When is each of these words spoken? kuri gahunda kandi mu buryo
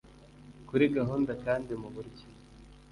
kuri 0.67 0.83
gahunda 0.97 1.31
kandi 1.45 1.71
mu 1.81 1.89
buryo 1.95 2.25